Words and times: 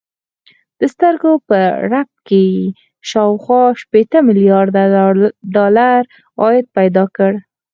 د 0.79 0.81
سترګو 0.93 1.31
په 1.49 1.57
رپ 1.91 2.09
کې 2.27 2.41
يې 2.55 2.65
شاوخوا 3.09 3.63
شپېته 3.81 4.17
ميليارده 4.27 4.83
ډالر 5.55 6.01
عايد 6.41 6.65
پيدا 6.77 7.03
کړ. 7.15 7.31